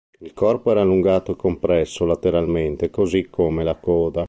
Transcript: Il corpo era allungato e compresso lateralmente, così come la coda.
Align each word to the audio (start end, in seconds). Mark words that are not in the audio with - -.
Il 0.21 0.33
corpo 0.33 0.71
era 0.71 0.81
allungato 0.81 1.31
e 1.31 1.35
compresso 1.35 2.05
lateralmente, 2.05 2.89
così 2.89 3.29
come 3.29 3.63
la 3.63 3.75
coda. 3.75 4.19